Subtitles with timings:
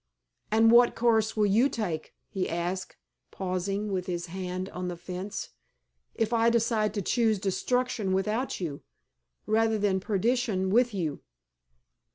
[0.49, 2.97] "And what course will you take," he asked,
[3.29, 5.49] pausing with his hand on the fence,
[6.15, 8.81] "if I decide to choose destruction without you,
[9.45, 11.19] rather than perdition with you?"